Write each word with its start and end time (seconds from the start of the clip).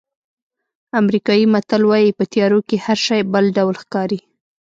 امریکایي 1.01 1.45
متل 1.53 1.81
وایي 1.85 2.09
په 2.17 2.23
تیارو 2.33 2.59
کې 2.67 2.77
هر 2.85 2.97
شی 3.05 3.21
بل 3.33 3.45
ډول 3.57 3.75
ښکاري. 3.83 4.19